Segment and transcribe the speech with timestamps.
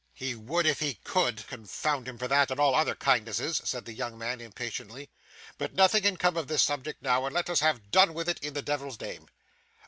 [0.15, 3.93] 'He would if he could, confound him for that and all other kindnesses,' said the
[3.93, 5.11] young man impatiently.
[5.59, 8.39] 'But nothing can come of this subject now, and let us have done with it
[8.43, 9.27] in the Devil's name.